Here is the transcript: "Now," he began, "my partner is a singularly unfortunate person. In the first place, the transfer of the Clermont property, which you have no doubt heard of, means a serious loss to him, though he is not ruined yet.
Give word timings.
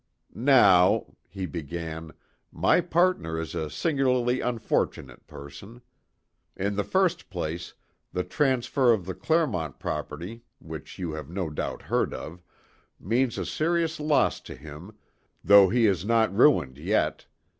"Now," 0.33 1.13
he 1.29 1.45
began, 1.45 2.13
"my 2.51 2.81
partner 2.81 3.39
is 3.39 3.53
a 3.53 3.69
singularly 3.69 4.41
unfortunate 4.41 5.27
person. 5.27 5.83
In 6.57 6.75
the 6.75 6.83
first 6.83 7.29
place, 7.29 7.75
the 8.11 8.23
transfer 8.23 8.93
of 8.93 9.05
the 9.05 9.13
Clermont 9.13 9.77
property, 9.77 10.41
which 10.57 10.97
you 10.97 11.11
have 11.11 11.29
no 11.29 11.51
doubt 11.51 11.83
heard 11.83 12.15
of, 12.15 12.41
means 12.99 13.37
a 13.37 13.45
serious 13.45 13.99
loss 13.99 14.39
to 14.39 14.55
him, 14.55 14.97
though 15.43 15.69
he 15.69 15.85
is 15.85 16.03
not 16.03 16.35
ruined 16.35 16.79
yet. 16.79 17.27